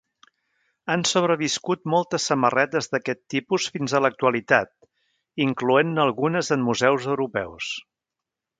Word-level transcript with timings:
Han 0.93 1.03
sobreviscut 1.09 1.83
moltes 1.93 2.25
samarretes 2.31 2.89
d'aquest 2.95 3.21
tipus 3.35 3.69
fins 3.75 3.93
a 3.93 4.01
l'actualitat, 4.05 4.73
incloent-ne 5.47 6.03
algunes 6.07 6.51
en 6.57 6.65
museus 6.71 7.07
europeus. 7.15 7.73